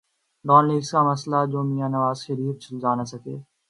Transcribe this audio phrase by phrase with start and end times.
[0.45, 3.35] Dawn leaks کا مسئلہ جو میاں نواز شریف سلجھا نہ سکے۔